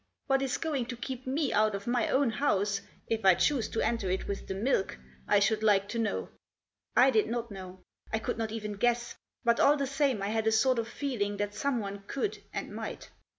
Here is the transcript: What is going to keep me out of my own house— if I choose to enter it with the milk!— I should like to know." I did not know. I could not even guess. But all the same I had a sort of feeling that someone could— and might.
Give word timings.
What 0.25 0.41
is 0.41 0.57
going 0.57 0.87
to 0.87 0.97
keep 0.97 1.27
me 1.27 1.53
out 1.53 1.75
of 1.75 1.85
my 1.85 2.07
own 2.09 2.31
house— 2.31 2.81
if 3.15 3.23
I 3.23 3.35
choose 3.35 3.69
to 3.69 3.81
enter 3.83 4.09
it 4.09 4.27
with 4.27 4.47
the 4.47 4.55
milk!— 4.55 4.97
I 5.27 5.37
should 5.39 5.61
like 5.61 5.87
to 5.89 5.99
know." 5.99 6.29
I 6.95 7.11
did 7.11 7.27
not 7.27 7.51
know. 7.51 7.81
I 8.11 8.17
could 8.17 8.39
not 8.39 8.51
even 8.51 8.73
guess. 8.77 9.13
But 9.43 9.59
all 9.59 9.77
the 9.77 9.85
same 9.85 10.23
I 10.23 10.29
had 10.29 10.47
a 10.47 10.51
sort 10.51 10.79
of 10.79 10.87
feeling 10.87 11.37
that 11.37 11.53
someone 11.53 12.03
could— 12.07 12.39
and 12.51 12.73
might. 12.73 13.11